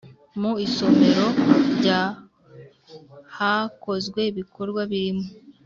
Mu 0.39 0.51
isomero 0.65 1.25
rya 1.75 2.01
hakozwe 3.35 4.21
ibikorwa 4.31 4.81
birimo 4.91 5.25